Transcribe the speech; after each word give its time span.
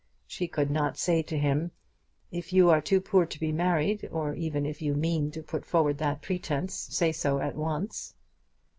She 0.25 0.47
could 0.47 0.71
not 0.71 0.97
say 0.97 1.21
to 1.21 1.37
him, 1.37 1.69
"If 2.31 2.51
you 2.51 2.71
are 2.71 2.81
too 2.81 2.99
poor 2.99 3.27
to 3.27 3.39
be 3.39 3.51
married, 3.51 4.09
or 4.11 4.33
even 4.33 4.65
if 4.65 4.81
you 4.81 4.95
mean 4.95 5.29
to 5.29 5.43
put 5.43 5.63
forward 5.63 5.99
that 5.99 6.23
pretence, 6.23 6.73
say 6.73 7.11
so 7.11 7.37
at 7.37 7.53
once." 7.55 8.15